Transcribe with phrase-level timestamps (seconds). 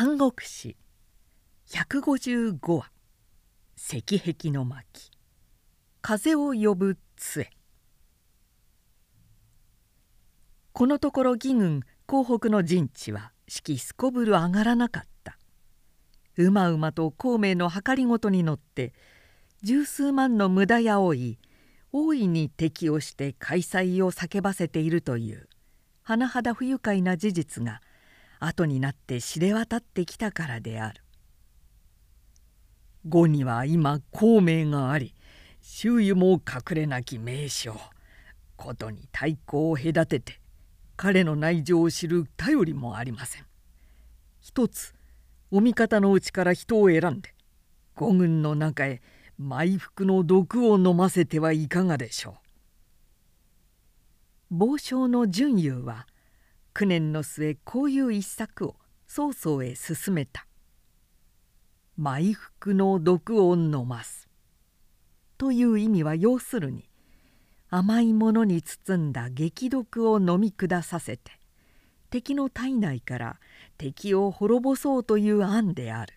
[0.00, 0.76] 三国志。
[1.66, 2.92] 155話
[3.76, 5.10] 「石壁の巻」
[6.00, 7.50] 「風を呼ぶ杖」
[10.72, 15.36] このところ義軍江北の陣地は士気すこぶる上がらなかった。
[16.36, 18.94] うまうまと孔明の計りごとに乗って
[19.64, 21.40] 十数万の無駄や多い
[21.90, 25.48] 大いに敵をして開催を叫ばせているという
[26.04, 27.80] 甚だ不愉快な事実が
[28.40, 31.02] 後になって知れ渡ってきたからである。
[33.04, 35.14] 後には今孔明があり
[35.60, 37.74] 周囲も隠れなき名将
[38.56, 40.40] ことに太鼓を隔てて
[40.96, 43.46] 彼の内情を知る頼りもありません。
[44.40, 44.94] 一つ
[45.50, 47.34] お味方のうちから人を選んで
[47.94, 49.00] 五軍の中へ
[49.40, 52.36] 埋伏の毒を飲ませてはいかがでしょ
[54.50, 54.56] う。
[54.58, 56.06] 傍聴の純優は
[56.78, 58.76] 9年の末こういう一策を
[59.08, 60.46] 曹操へ進めた
[61.98, 64.28] 「埋伏の毒を飲ます」
[65.38, 66.88] という意味は要するに
[67.68, 71.32] 甘いものに包んだ激毒を飲み下させて
[72.10, 73.40] 敵の体内から
[73.76, 76.14] 敵を滅ぼそうという案である。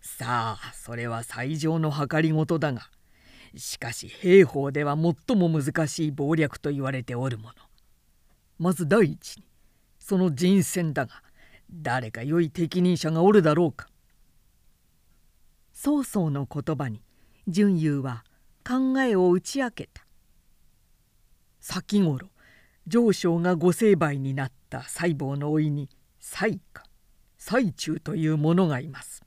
[0.00, 2.90] さあそれは最上の計りごとだが
[3.54, 7.54] しかし兵法では最も難しい謀略と言われておるもの。
[8.58, 9.49] まず第一に
[10.10, 11.22] その人選だが
[11.72, 13.86] 誰か良い適任者がおるだろうか。
[15.72, 17.00] 曹操の言葉に
[17.46, 18.24] 純優は
[18.66, 20.04] 考えを打ち明けた。
[21.60, 22.26] 先頃
[22.88, 25.88] 上昇がご成敗になった細胞の甥に
[26.18, 26.82] 細家
[27.38, 29.22] 最中という者がいます。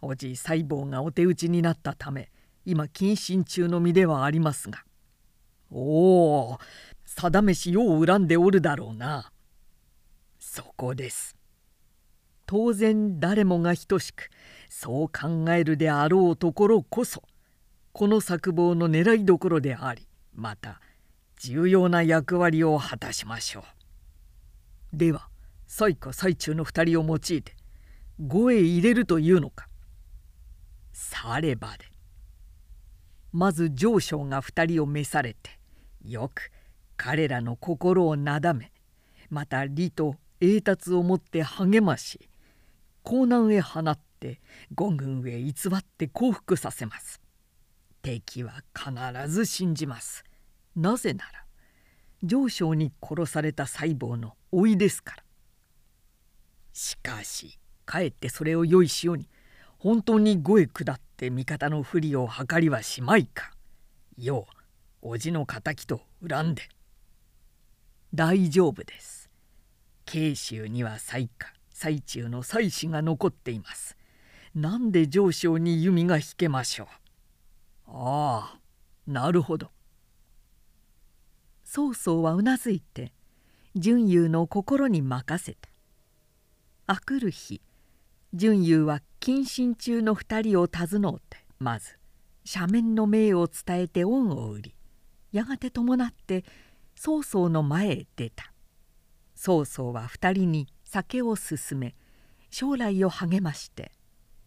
[0.00, 2.30] おじい細胞がお手打ちになったため
[2.64, 4.84] 今謹慎中の身ではありますが
[5.68, 6.58] おお
[7.04, 9.32] 定めしよう恨んでおるだろうな。
[10.56, 11.36] そこです
[12.46, 14.30] 当然誰もが等しく
[14.70, 17.22] そう考えるであろうところこそ
[17.92, 20.80] この策謀の狙いどころでありまた
[21.38, 23.64] 重要な役割を果たしましょ
[24.94, 24.96] う。
[24.96, 25.28] では
[25.66, 27.54] 最下最中の2人を用いて
[28.18, 29.68] 語へ入れるというのか。
[30.94, 31.84] さればで。
[33.32, 35.58] まず上昇が2人を召されて
[36.02, 36.50] よく
[36.96, 38.72] 彼らの心をなだめ
[39.28, 42.28] また利と栄達をもって励まし
[43.04, 44.40] 江南へ放って
[44.74, 47.20] 五軍へ偽って降伏させます。
[48.02, 50.24] 敵は必ず信じます。
[50.74, 51.44] なぜなら
[52.24, 55.22] 上昇に殺された細胞の老いですから。
[56.72, 59.28] しかしかえってそれを用意しように
[59.78, 63.52] 本当に語へ下って味方の不利を図りはしまいか。
[64.18, 64.46] よ
[65.02, 66.68] う叔父の敵と恨んで。
[68.12, 69.15] 大丈夫です。
[70.06, 73.96] 慶州には最下最中の妻子が残っています。
[74.54, 76.86] なんで上昇に弓が引けましょう？
[77.88, 78.58] ああ
[79.06, 79.70] なるほど。
[81.64, 83.12] 曹操はうなずいて
[83.74, 85.68] 純優の心に任せた。
[86.86, 87.60] あくる日
[88.32, 91.98] 純優は謹慎中の2人を訪のうてまず
[92.50, 94.74] 斜面の命を伝えて恩を売り
[95.32, 96.44] やがて伴って
[96.94, 98.52] 曹操の前へ出た。
[99.36, 101.94] 曹操は2人に酒を勧め
[102.50, 103.92] 将来を励まして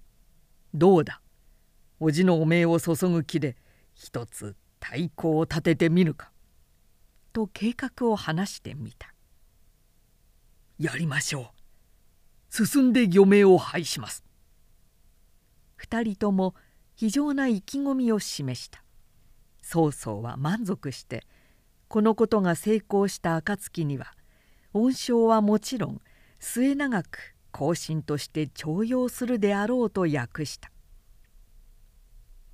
[0.74, 1.22] 「どうだ
[2.00, 3.56] 叔父のお命を注ぐ気で
[3.94, 6.32] 一つ太鼓を立ててみるか」
[7.32, 9.14] と計画を話してみた
[10.80, 11.60] 「やりましょう。
[12.52, 14.26] 進んで余命を拝します」
[15.78, 16.56] 2人とも
[16.96, 18.84] 非常な意気込みを示した。
[19.62, 21.28] 曹操は満足して
[21.90, 24.16] このことが成功した暁には
[24.81, 26.01] 恩賞はもちろん
[26.40, 30.72] 末永く後進として重用するであろうと訳した。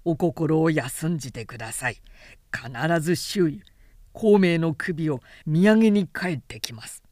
[0.04, 2.02] お心を休んじてください。
[2.52, 3.62] 必ず周囲
[4.14, 7.04] 孔明の首を土産に帰ってきます。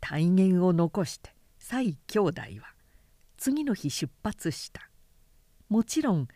[0.00, 2.74] 大言を残して蔡兄弟は
[3.36, 4.88] 次の日出発した。
[5.68, 6.28] もちろん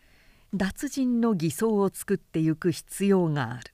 [0.53, 3.73] 脱人の偽装を作ってゆく必要がある。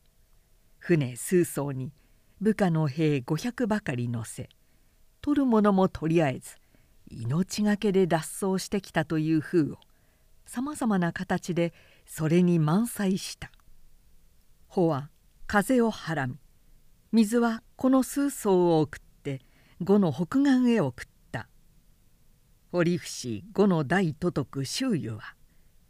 [0.80, 1.92] 船数艘に
[2.41, 4.50] 部下の兵500ばかり乗せ
[5.21, 6.56] 取るものもとりあえず
[7.12, 9.77] 命がけで脱走してきたという風を
[10.45, 11.74] さまざまな形で
[12.06, 13.51] それに満載した。
[14.68, 15.09] 穂は
[15.47, 16.38] 風をはらみ
[17.12, 19.42] 水はこの数層を送って
[19.83, 21.47] 呉の北岸へ送った。
[22.71, 25.35] 折伏呉の大都督周囲は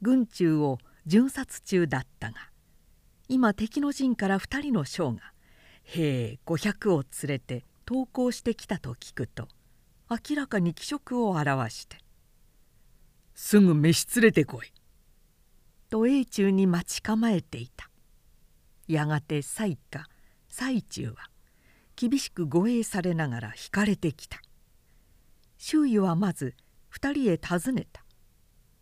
[0.01, 2.49] 軍中を巡察中だったが
[3.27, 5.33] 今敵の陣から2人の将が
[5.91, 9.47] 兵500を連れて投降してきたと聞くと
[10.07, 11.97] 明らかに気色を表して
[13.33, 14.71] 「すぐ召し連れてこい」
[15.89, 17.89] と永中に待ち構えていた。
[18.87, 19.77] やがて妻家
[20.47, 21.29] 最中は
[21.95, 24.39] 厳しく護衛されながら引かれてきた。
[25.57, 26.55] 周囲はまず
[26.89, 28.05] 二人へ尋ねた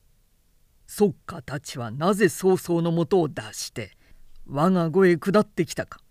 [0.87, 3.97] 「即家たちはなぜ曹操のもとを出して
[4.45, 6.01] 我が子へ下ってきたか。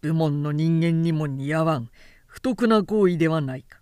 [0.00, 1.90] 部門の人間にも似合わん。
[2.36, 3.80] 不徳な行為ではないか」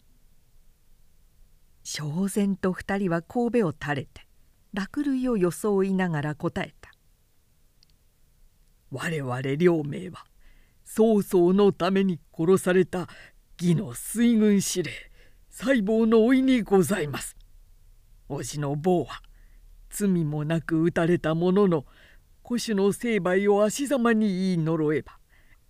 [1.83, 4.29] 焦然と二人は神戸を垂れて
[4.73, 6.93] 落類を装いながら答えた
[8.93, 10.25] 「我々両名は
[10.85, 13.09] 曹操のために殺された
[13.61, 14.93] 義の水軍司令
[15.51, 17.37] 細胞の老いにございます。
[18.29, 19.21] 叔父の坊は
[19.91, 21.87] 罪もなく撃たれたものの
[22.47, 25.19] 古種の成敗を足ざまに言い呪えば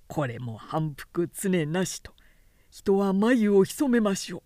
[0.07, 2.13] これも反復常なしと
[2.71, 4.43] 人は眉を潜めましょう。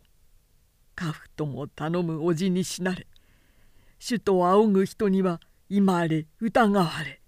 [0.95, 3.07] 家父とも頼む叔父に死なれ
[3.99, 7.21] 主と仰ぐ人には今あれ疑われ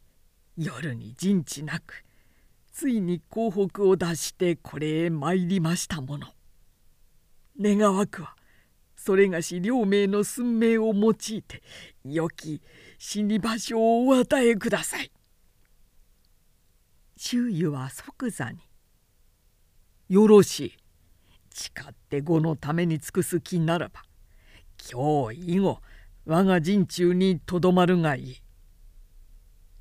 [0.57, 2.05] 夜に陣地なく
[2.73, 6.29] ついに港北を出してこれへ参りましたもの。
[7.61, 8.35] 願わくは
[8.97, 11.63] それがし両名の寸命を用いて
[12.05, 12.61] 良き
[12.99, 15.11] 死に場所をお与えください。
[17.23, 18.61] 周囲は即座に
[20.09, 20.73] 「よろしい。
[21.51, 24.03] 誓って呉のために尽くす気ならば
[24.91, 25.83] 今日以後
[26.25, 28.43] 我が陣中にとどまるがいい」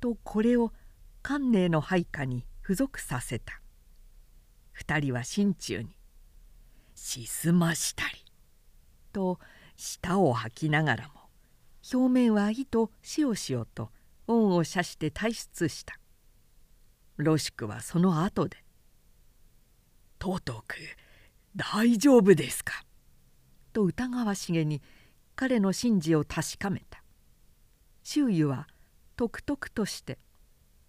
[0.00, 0.74] とこれを
[1.22, 3.62] 関寧の配下に付属させた。
[4.72, 5.96] 二人は心中に
[6.94, 8.22] 「しすましたり」
[9.14, 9.40] と
[9.78, 11.30] 舌を吐きながらも
[11.90, 13.90] 表面は糸しおしおと
[14.26, 15.99] 恩を射して退出した。
[17.20, 18.64] ロシクはその後で
[20.18, 20.76] 「ととく
[21.56, 22.84] 大丈夫ですか?」
[23.72, 24.82] と疑わしげに
[25.36, 27.02] 彼の真偽を確かめた
[28.02, 28.68] 周囲は
[29.16, 30.18] とくとくとして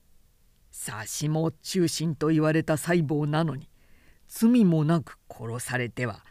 [0.71, 3.69] 「さしも中心と言われた細胞なのに
[4.27, 6.25] 罪もなく殺されては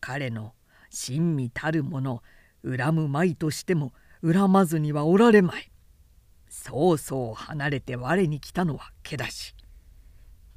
[0.00, 0.54] 彼の
[0.90, 2.22] 親身たるもの
[2.64, 5.71] 恨むまいとしても恨まずにはおられまい。
[6.54, 9.54] そうそう離れて我に来たのはけだし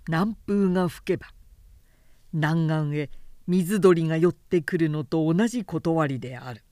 [0.09, 1.27] 南風が吹けば
[2.33, 3.09] 南岸へ
[3.47, 6.63] 水鳥が寄ってくるのと同じ断りである。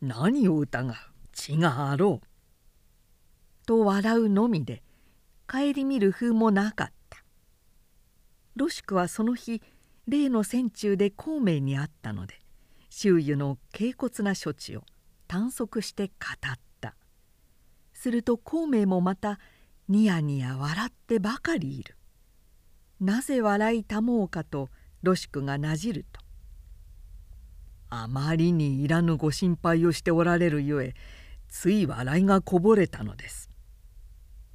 [0.00, 0.94] 何を疑う？
[1.32, 2.26] 血があろう。
[3.66, 4.84] と笑うのみで
[5.50, 7.24] 顧みる風もなかった
[8.54, 9.62] ロシクはその日
[10.06, 12.38] 例の戦中で孔明に会ったので
[12.88, 14.84] 周囲の軽骨な処置を
[15.26, 16.58] 探索して語った
[18.04, 19.40] すると孔明もまた
[19.88, 21.96] ニヤニヤ笑ってばかりいる。
[23.00, 24.68] なぜ笑いたもうかと
[25.02, 26.20] ロシクがなじると
[27.88, 30.94] 「あまりにいらぬご心配をしておられるゆえ
[31.48, 33.48] つい笑いがこぼれたのです」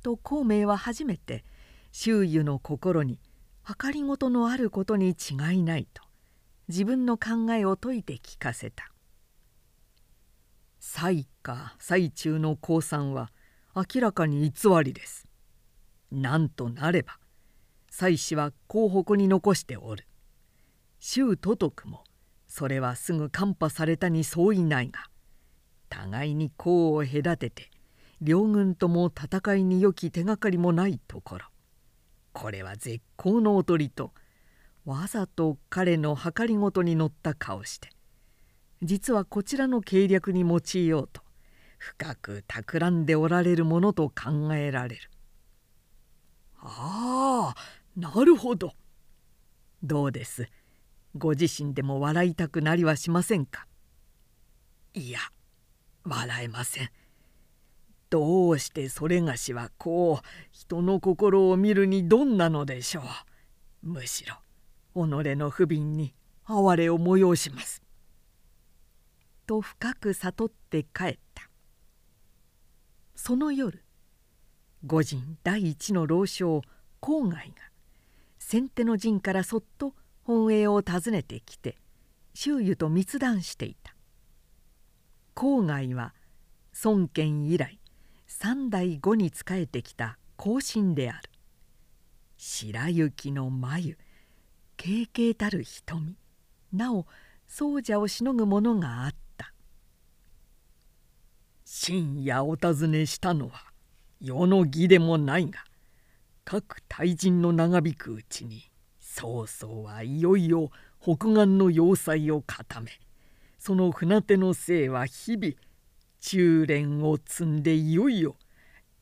[0.04, 1.44] と孔明は初めて
[1.92, 3.20] 周囲の心に
[3.66, 6.04] 計りごとのあることに違いないと
[6.68, 8.92] 自分の考えを説いて聞かせた。
[10.80, 13.32] 才か最中の降参は
[13.94, 15.28] 明らかに偽りです。
[16.12, 17.20] なんとなれば
[17.90, 20.06] 妻子は広北に残しておる。
[21.00, 22.04] 周都督も
[22.48, 25.10] それはすぐ看破されたに相違ないが
[25.88, 27.70] 互いに功を隔てて
[28.22, 31.46] 両軍とも戦いに良き手がかりもないところ
[32.34, 34.12] これは絶好のおとりと
[34.86, 37.90] わざと彼の計りごとに乗った顔して
[38.82, 41.22] 実はこちらの計略に用いようと
[41.80, 45.10] 深く企んでおられるものと考えられる。
[46.60, 48.74] ああなるほど。
[49.82, 50.48] どうです？
[51.18, 53.66] ご自身でも笑いたくなりはしませんか？
[54.94, 55.20] いや
[56.04, 56.90] 笑えません。
[58.10, 63.04] どうしてそれがしはこう人の心を見るにどんなのでしょう？
[63.84, 64.36] むしろ
[64.96, 65.08] 己
[65.38, 66.14] の不憫に
[66.46, 67.82] 哀れを催します」
[69.48, 71.29] と深く悟って帰った
[73.22, 73.84] その夜
[74.88, 76.62] 御人第一の老将
[77.02, 77.56] 郊外が
[78.40, 81.76] 先手の陣からそっと本営を訪ねてきて
[82.34, 83.94] 周囲と密談していた。
[85.36, 86.14] 郊外は
[86.86, 87.78] 孫権以来
[88.26, 91.30] 三代後に仕えてきた後進である。
[92.38, 93.98] 白雪の眉
[94.78, 96.16] 軽々たる瞳
[96.72, 97.06] なお
[97.48, 99.29] 僧者をしのぐものがあった。
[101.82, 103.64] 深夜お尋ねしたのは
[104.20, 105.64] 世の義でもないが
[106.44, 108.70] 各大人の長引くうちに
[109.00, 110.72] 曹操はいよいよ
[111.02, 112.92] 北岸の要塞を固め
[113.58, 115.54] その船手のせいは日々
[116.20, 118.36] 中連を積んでいよいよ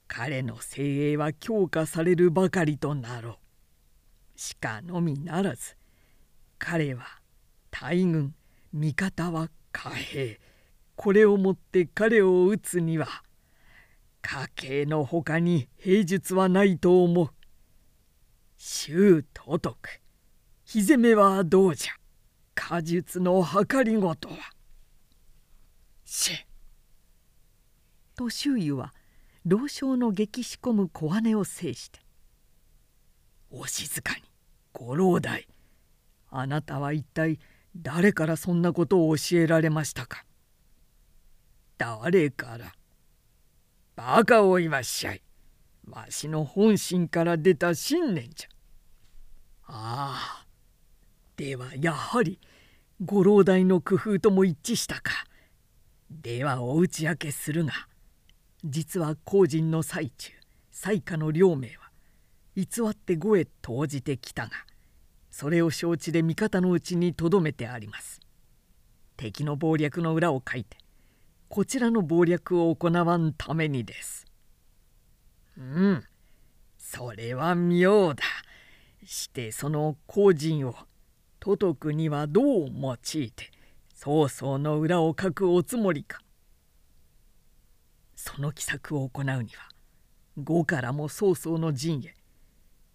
[0.07, 3.39] 彼の精鋭は強化されるばかりとなろ
[4.35, 4.39] う。
[4.39, 5.75] しかのみならず
[6.59, 7.07] 彼は
[7.71, 8.35] 大軍
[8.71, 10.39] 味方は貨幣
[10.97, 13.07] これをもって彼を討つには
[14.23, 17.29] 家計のほかに平術はないと思う。
[18.57, 19.77] 衆都督
[20.65, 21.91] 日攻めはどうじゃ
[22.55, 24.35] 果術の計りごとは。
[26.03, 26.31] し
[28.15, 28.95] と周囲は
[29.45, 31.99] 老少の激し込む小姉を制して
[33.51, 34.23] 「お静かに
[34.73, 35.47] ご老代
[36.31, 37.39] あなたは一体
[37.75, 40.25] 誰からそんなことを教えられましたか?」
[41.77, 42.73] 誰から？
[43.95, 45.21] バカを言わっしゃい。
[45.89, 48.49] わしの本心から出た信念じゃ。
[49.67, 50.45] ああ。
[51.35, 52.39] ではやはり
[53.03, 55.11] ご老代の工夫とも一致したか。
[56.09, 57.73] ではお打ち明けするが
[58.63, 60.31] 実は工人の最中
[60.71, 61.91] 最下の両名は
[62.55, 64.51] 偽って呉へ投じてきたが
[65.29, 68.19] それを承知で味方のうちにとどめてあります。
[69.15, 70.77] 敵の謀略の裏を書いて
[71.49, 74.25] こちらの謀略を行わんためにです。
[75.57, 76.03] うん。
[76.77, 78.23] それは妙だ。
[79.05, 80.75] してその工人を
[81.39, 83.51] 都督にはどう用いて
[83.93, 86.19] 曹操の裏を書くおつもりか。
[88.15, 89.69] その奇策を行うには
[90.43, 92.15] 呉からも曹操の陣へ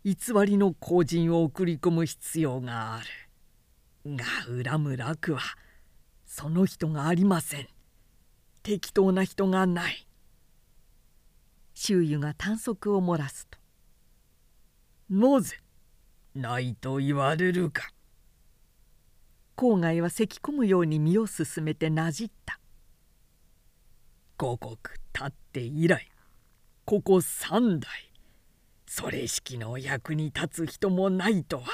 [0.05, 3.07] 偽りの後人を送り込む必要がある。
[4.17, 4.25] が
[4.65, 5.41] 恨む楽は
[6.27, 7.69] その人がありません。
[8.63, 10.07] 適当な人がない。
[11.75, 13.59] 周囲が短足を漏らすと
[15.11, 15.59] 「なぜ
[16.35, 17.93] ないと言われるか」
[19.57, 22.61] 郊外は咳き込むように身を進めてなじった。
[24.39, 24.77] 五国
[25.13, 26.11] たって以来
[26.85, 28.13] ここ三代
[28.87, 31.65] それ式の役に立つ人もないとは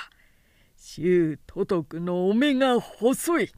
[0.77, 3.53] 衆都督のお目が細い。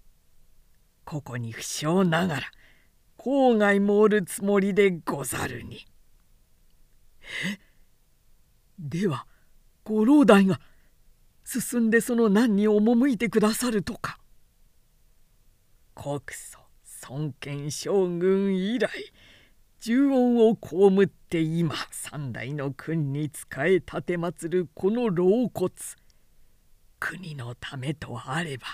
[1.05, 2.51] ここに不詳ながら
[3.23, 5.87] 郊外もおるつもりでござるに。
[8.79, 9.27] では
[9.85, 10.59] ご老代が
[11.45, 14.19] 進んでその難に赴いてくださるとか。
[15.95, 16.61] 国祖
[17.11, 18.89] 孫権将軍以来
[19.81, 25.71] 重恩を被って今三代の君に仕え奉るこの老骨
[26.99, 28.67] 国のためとあれば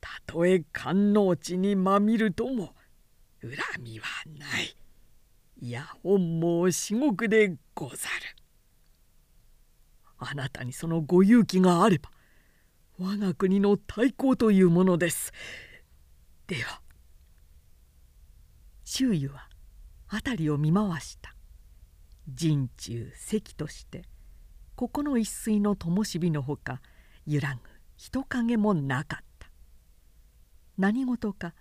[0.00, 2.74] たとえ官能地にまみるとも
[3.44, 4.06] 恨みは
[4.38, 4.76] ない。
[5.60, 8.00] いや本望至極でござる。
[10.18, 12.10] あなたにそのご勇気があれば
[12.98, 15.32] 我が国の太閤というものです。
[16.46, 16.80] では
[18.84, 19.48] 周囲は
[20.06, 21.34] 辺りを見回した
[22.28, 24.02] 陣中席として
[24.76, 26.80] ここの一水の灯火のほか
[27.26, 27.60] 揺らぐ
[27.96, 29.48] 人影もなかった
[30.78, 31.54] 何事か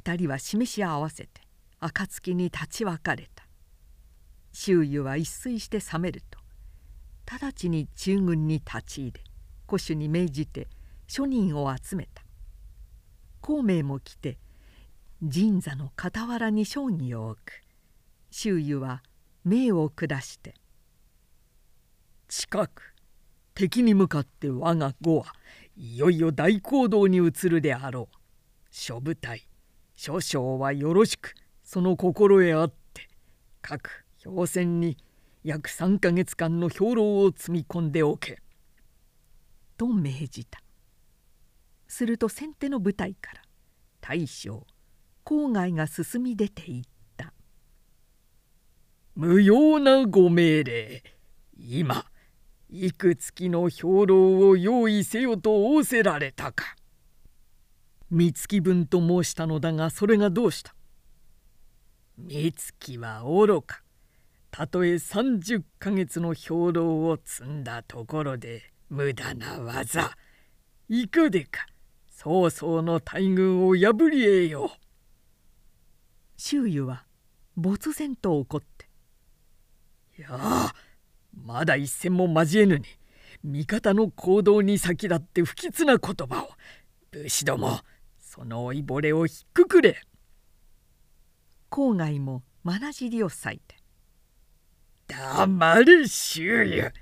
[0.00, 1.42] 二人は示し合わせて
[1.78, 3.44] 暁に立ち別れた。
[4.50, 6.38] 周囲は一睡して覚めると
[7.30, 9.20] 直ちに中軍に立ち入れ
[9.68, 10.68] 古主に命じて
[11.06, 12.22] 諸人を集めた。
[13.42, 14.38] 孔明も来て
[15.20, 17.52] 神座の傍らに将棋を置く。
[18.30, 19.02] 周囲は
[19.44, 20.54] 命を下して
[22.26, 22.94] 「近く
[23.52, 25.34] 敵に向かって我が呉は
[25.76, 28.16] いよいよ大行動に移るであろう。
[28.70, 29.49] 諸部隊。
[30.02, 31.34] 諸将はよろしく。
[31.62, 33.06] その心得あって
[33.60, 34.96] 各表戦に
[35.44, 38.40] 約3か月間の兵糧を積み込んでおけ」
[39.76, 40.62] と命じた。
[41.86, 43.42] すると先手の部隊から
[44.00, 44.66] 大将
[45.22, 46.84] 郊外が進み出ていっ
[47.18, 47.34] た
[49.14, 51.04] 「無用なご命令。
[51.58, 52.06] 今
[52.70, 54.12] いくつきの兵糧
[54.48, 56.74] を用意せよと仰せられたか」
[58.12, 60.74] 三月分と申したのだがそれがどうした？
[62.18, 63.82] 三月は愚か。
[64.50, 70.10] たとえ30ヶ月の兵糧を積んだところで無駄な技。
[70.88, 71.66] いかでか。
[72.08, 74.72] 曹操の大軍を破り得よ。
[76.36, 77.06] 周囲は
[77.54, 78.90] 没然と怒って
[80.18, 80.74] 「いや
[81.32, 82.86] まだ一戦も交えぬに
[83.44, 86.50] 味方の行動に先立って不吉な言葉を。
[87.12, 87.80] 武士ども
[88.32, 90.00] その老いぼれをひっくくれ」
[91.68, 93.74] 郊外もまなじりを裂いて
[95.08, 96.92] 「黙れ周囲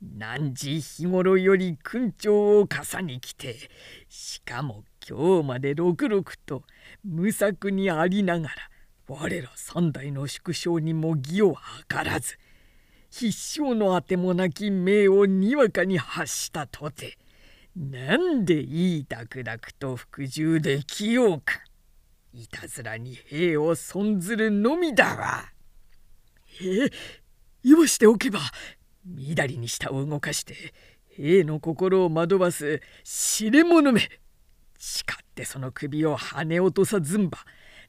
[0.00, 3.56] 何時日頃より勲章を傘に来て。
[4.08, 6.64] しかも今日までろくろくと
[7.04, 8.54] 無策にありながら
[9.06, 11.56] 我ら三代の縮小にも義を
[11.90, 12.38] 図らず
[13.10, 13.26] 必
[13.60, 17.18] 勝のあてもなき命をにわかに発したとて
[17.80, 21.54] なんでいいだくだくと服従できようか。
[22.34, 25.44] いたずらに兵を損ずるのみだわ。
[26.62, 26.90] え
[27.64, 28.40] 言わしておけば
[29.06, 30.74] みだりに舌を動かして
[31.16, 34.02] 兵の心を惑わす知れ者め。
[34.76, 37.38] 誓ってその首を跳ね落とさずんば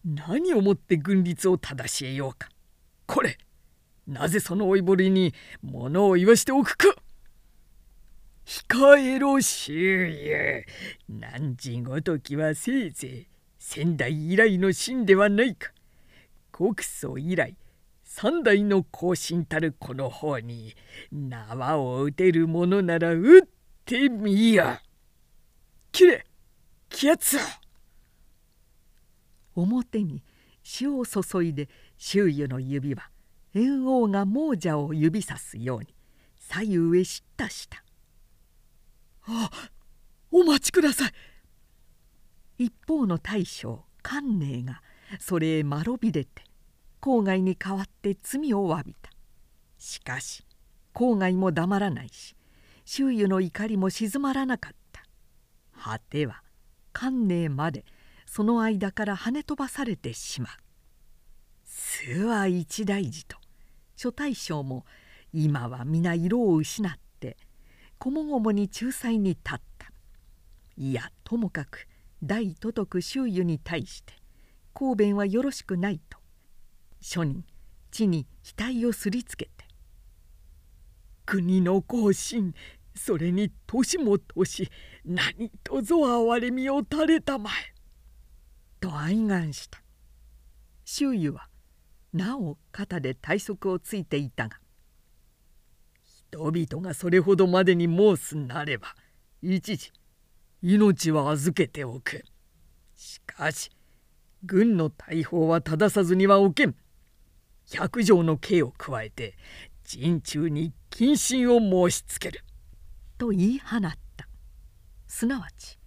[0.06, 2.48] 何をもって軍律を正しえようか。
[3.08, 3.38] これ
[4.08, 6.96] なぜその老いぼりに物を言わしておくか。
[8.52, 10.66] 控えろ周遊
[11.08, 13.28] 汝ごときはせいぜい
[13.58, 15.72] 先代以来の臣ではないか。
[16.52, 17.56] 国祖以来
[18.04, 20.76] 三代の後進たるこの方に
[21.14, 23.42] 縄を打てるものなら打っ
[23.86, 24.82] てみや。
[25.94, 26.26] きれ
[26.90, 27.38] 気圧
[29.56, 30.24] 表に
[30.82, 33.12] 塩を注いで周囲の指は
[33.54, 35.96] 猿王が亡者を指さすように
[36.36, 37.82] 左右へしったした
[39.28, 39.50] 「あ
[40.32, 41.14] お待ちください」
[42.58, 44.82] 一方の大将観寧が
[45.20, 46.44] それへまろび出て
[47.02, 49.10] 郊外に代わって罪を詫びた。
[49.78, 50.46] しかし
[50.94, 52.36] 郊外も黙らないし
[52.86, 55.04] 周囲の怒りも静まらなかった。
[55.74, 56.44] 果ては
[56.94, 57.86] 観念まで
[58.26, 60.52] その間から跳ね飛ばされてしまう。
[61.66, 63.38] 諏訪一大事と
[63.96, 64.86] 諸大将も
[65.34, 67.00] 今は皆色を失って
[68.02, 69.92] こもごもに仲裁に立った。
[70.76, 71.88] いやともかく
[72.24, 74.16] 大都督周囲に対して
[74.74, 76.18] 公弁はよろしくないと。
[77.00, 77.46] 書人
[77.92, 78.26] 地に
[78.58, 79.68] 額をすりつけて
[81.28, 82.56] 「国の後進
[82.96, 84.72] それに年も年
[85.06, 87.54] 何とぞ憐れみを垂れたまえ」
[88.82, 89.84] と哀願した。
[90.86, 91.50] 周囲は
[92.14, 94.61] なお肩で体側をついていたが
[96.32, 98.96] 人々がそれほどまでに申すなれば
[99.42, 99.92] 一時
[100.62, 102.24] 命は預けておく。
[102.96, 103.70] しかし
[104.44, 106.76] 軍の大砲は正さずにはおけん。
[107.74, 109.36] 百条の刑を加えて
[109.84, 112.44] 陣中に謹慎を申しつける」
[113.18, 113.82] と言い放っ
[114.16, 114.28] た。
[115.08, 115.78] すなわち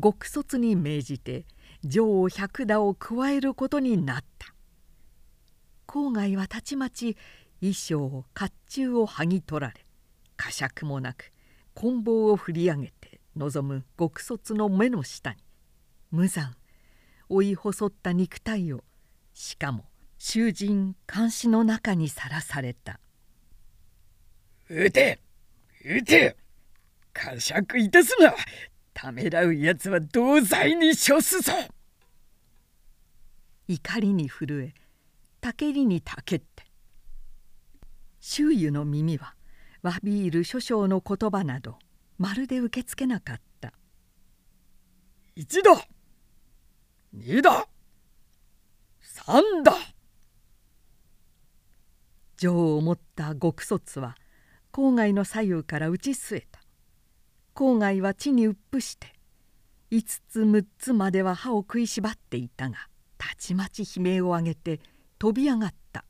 [0.00, 1.46] 極卒に命じて
[1.82, 4.54] 女王百打を加えることになった。
[5.86, 7.16] 郊外はたちまち
[7.64, 9.86] 衣装甲冑を剥ぎ取られ
[10.36, 11.32] 呵責もなく
[11.72, 15.38] 棍棒を振り上げて望む極卒の目の下に
[16.10, 16.54] 無残
[17.30, 18.84] 追い細った肉体を
[19.32, 19.86] しかも
[20.18, 23.00] 囚人監視の中にさらされた
[24.68, 25.20] 「撃て
[25.82, 26.36] 撃て
[27.14, 28.34] 呵責いたすな
[28.92, 31.52] ためらうやつは同罪に処すぞ!」
[33.68, 34.74] 怒りに震え
[35.40, 36.73] たけりにたけって
[38.26, 39.34] 周囲の耳は
[39.82, 41.78] わびいる諸将の言葉など
[42.16, 43.74] まるで受け付けなかった
[45.36, 45.86] 「一だ
[47.12, 47.68] 二だ
[49.02, 49.74] 三だ!」
[52.38, 54.16] 情を持った極卒は
[54.72, 56.62] 郊外の左右から打ち据えた。
[57.54, 59.12] 郊外は地にうっぷして
[59.90, 64.80] 5つ6つまでは歯を食いしばっていたがたちまち悲鳴を上げて
[65.18, 66.06] 飛び上がった。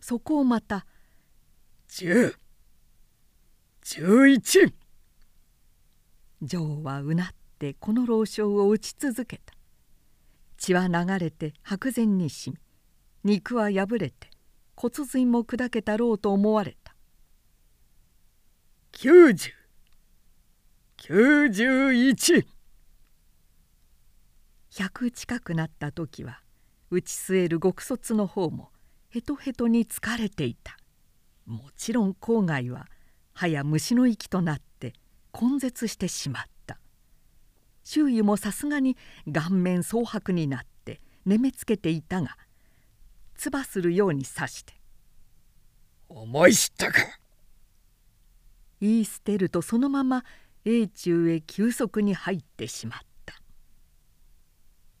[0.00, 0.84] そこをまた
[1.92, 2.34] 「10」
[3.84, 4.72] 11
[6.40, 7.28] 女王はうなっ
[7.58, 9.52] てこの老将を打ち続けた。
[10.56, 12.56] 血は流れて白然にしみ
[13.24, 14.30] 肉は破れて
[14.74, 16.96] 骨髄も砕けたろうと思われた。
[20.96, 22.46] 9091
[24.70, 26.40] 100近くなった時は
[26.88, 28.70] 打ち据える極卒の方も
[29.10, 30.78] ヘトヘトに疲れていた
[31.52, 32.88] もちろん郊外は
[33.34, 34.94] 早虫の息となって
[35.32, 36.78] 根絶してしまった。
[37.84, 38.96] 周囲もさすがに
[39.30, 42.36] 顔面蒼白になって眠めつけていたが
[43.34, 44.74] 唾するように刺して
[46.08, 47.00] 「思い知ったか!」
[48.80, 50.24] 言い捨てるとそのまま
[50.64, 53.34] 永中へ急速に入ってしまった。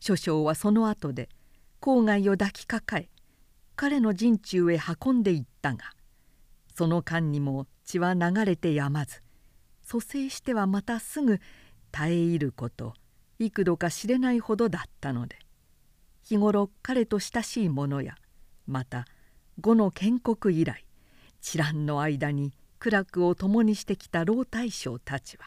[0.00, 1.28] 諸将はその後で
[1.80, 3.08] 郊外を抱きかかえ
[3.76, 5.92] 彼の陣中へ運んでいったが
[6.82, 9.22] その間にも血は流れてやまず
[9.84, 11.38] 蘇生してはまたすぐ
[11.92, 12.94] 耐え入ること
[13.38, 15.36] 幾度か知れないほどだったので
[16.24, 18.16] 日頃彼と親しい者や
[18.66, 19.06] また
[19.60, 20.84] 後の建国以来
[21.40, 25.44] 知らんの間に苦楽を共にしてきた老大将たちは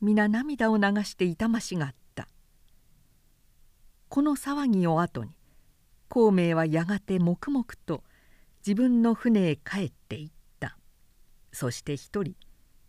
[0.00, 2.28] 皆涙を流して痛ましがった。
[4.08, 5.32] この騒ぎを後に
[6.08, 8.02] 孔明はやがて黙々と
[8.66, 10.31] 自分の船へ帰っていった。
[11.52, 12.34] そして一人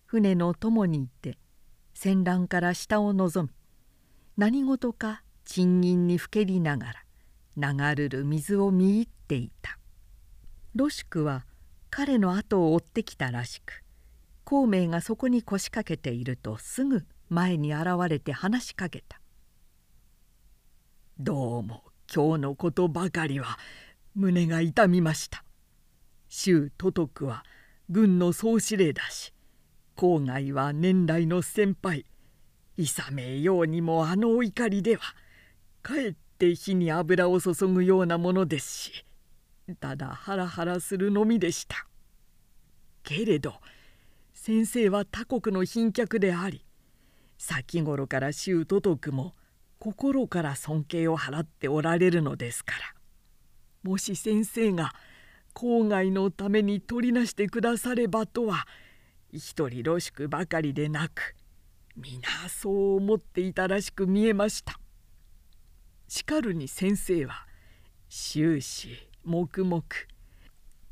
[0.06, 1.38] 船の友にいて
[1.94, 3.54] 船覧から下を望み
[4.38, 6.94] 何事か賃金にふけりなが
[7.58, 9.78] ら流るる水を見入っていた。
[10.76, 11.46] ロシクは
[11.92, 13.84] 彼の後を追ってきたらしく
[14.44, 19.22] 孔明がそこに腰掛けているとすぐ前に現れて話しかけた
[21.20, 23.60] 「どうも今日のことばかりは
[24.16, 25.44] 胸が痛みました」
[26.28, 27.46] 「周都督は
[27.90, 29.34] 軍の総司令だし
[29.96, 32.06] 郊外は年来の先輩
[32.78, 35.02] いさめようにもあのお怒りでは
[35.82, 39.06] かえって火に油を注ぐようなものですし
[39.80, 41.88] ただハラハラするのみでした。
[43.04, 43.54] けれど
[44.34, 46.66] 先生は他国の賓客であり
[47.38, 49.36] 先頃から周都督も
[49.80, 52.74] 心から尊敬を払っておられるのですか
[53.84, 54.94] らもし先生が
[55.54, 58.68] 郊外のために取りなしてくださればとは
[59.32, 61.36] 一人ろしくばかりでなく
[61.96, 64.80] 皆そう思っていたらしく見えました。
[66.14, 67.48] しかるに先生は
[68.08, 69.84] 終始黙々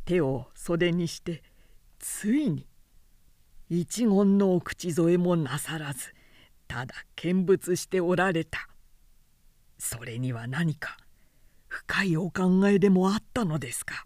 [0.03, 1.43] 手を袖にして
[1.99, 2.65] ついに
[3.69, 6.13] 一言のお口添えもなさらず
[6.67, 8.67] ただ見物しておられた
[9.77, 10.97] それには何か
[11.67, 14.03] 深いお考えでもあったのですか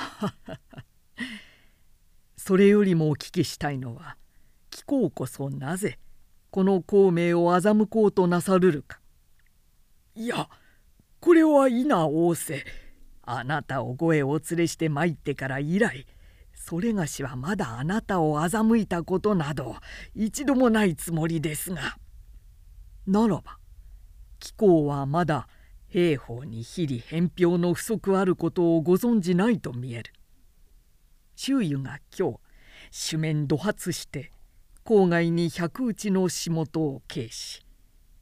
[2.36, 4.16] それよりもお聞きしたいのは
[4.70, 5.98] 貴公こそなぜ
[6.50, 9.00] この孔明を欺こうとなさるるか。
[10.14, 10.48] いや
[11.20, 12.64] これは否仰せ
[13.22, 16.06] あなたを声をお連れして参ってから以来
[16.54, 19.76] それがしはまだあなたを欺いたことなど
[20.14, 21.96] 一度もないつもりですが。
[23.06, 23.58] ならば
[24.38, 25.48] 貴公はまだ
[25.90, 30.12] 兵法に日々返票の不足あることをご存じないと見える。
[31.36, 32.38] 周囲が今日
[32.90, 34.32] 主面怒発して
[34.84, 37.64] 郊外に百打ちの仕事を軽し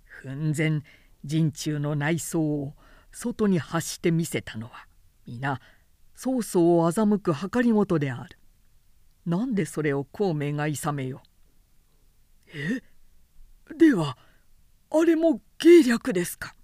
[0.05, 0.83] 奮然
[1.25, 2.75] 陣中の内装を
[3.11, 4.87] 外に発してみせたのは
[5.27, 5.61] 皆
[6.15, 8.39] 曹操を欺く計りごとである。
[9.27, 11.23] なんでそれを孔明がいさめよ。
[12.55, 12.81] え？
[13.77, 14.17] では
[14.91, 16.55] あれも計略ですか？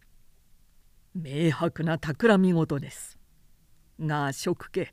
[1.14, 3.18] 明白な企み事です。
[4.00, 4.92] が職家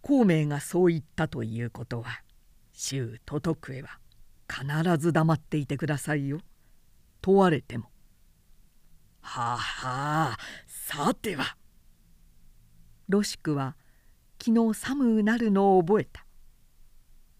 [0.00, 2.22] 孔明がそう言ったということは
[2.72, 3.98] 周都督へは
[4.48, 4.64] 必
[4.98, 6.38] ず黙っていてくださいよ。
[7.22, 7.90] 問われても。
[9.20, 11.56] ははあさては。
[13.08, 13.76] ロシクは
[14.40, 16.24] 昨日寒うなるのを覚えた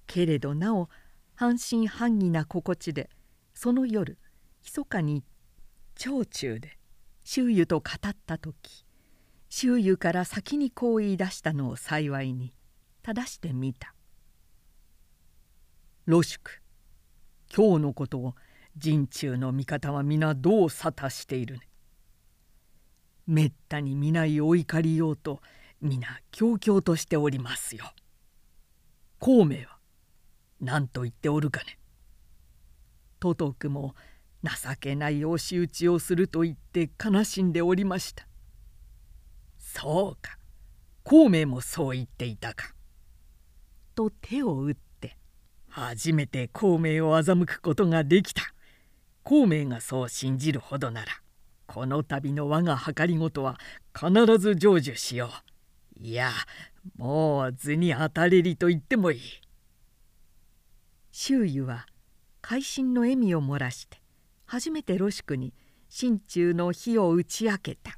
[0.09, 0.89] けれどなお
[1.37, 3.11] 半信半疑な心地で
[3.55, 4.19] その夜
[4.65, 5.23] 密かに
[5.95, 6.79] 長中で
[7.29, 8.87] 周囲と語った時
[9.49, 12.55] 周囲から先にこう言い出したのを幸いに
[13.03, 13.97] 正してみた
[16.07, 16.63] 「ロシク
[17.53, 18.37] 今日のことを
[18.77, 21.69] 陣中の味方は皆どう沙汰しているね」
[23.27, 25.43] めったに見ないお怒りようと
[25.81, 27.93] 皆強々としておりますよ。
[29.19, 29.79] 孔明は
[30.61, 31.77] 何と言っておるかね。
[33.19, 33.97] 都督も
[34.43, 38.27] 情けない押し打ちをすると言って悲しんでおりました。
[39.59, 40.39] そうか
[41.03, 42.75] 孔明もそう言っていたか。
[43.95, 45.17] と手を打って
[45.69, 48.43] 初めて孔明を欺くことができた。
[49.23, 51.09] 孔明がそう信じるほどなら
[51.67, 53.59] この度の我が計りごとは
[53.93, 55.31] 必ず成就しよ
[55.99, 56.01] う。
[56.01, 56.31] いや
[56.97, 59.21] もう図に当たれりと言ってもいい。
[61.11, 61.87] 周囲は
[62.41, 64.01] 会心の笑みを漏らして
[64.47, 65.53] 初めてロシクに
[65.89, 67.97] 心中の火を打ち明けた。